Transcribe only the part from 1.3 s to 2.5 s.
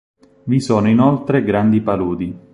grandi paludi.